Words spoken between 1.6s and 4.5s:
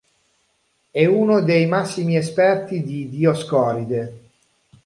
massimi esperti di Dioscoride.